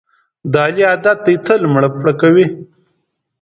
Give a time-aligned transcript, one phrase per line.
[0.51, 2.45] د علي عادت دی تل مړه پړه کوي.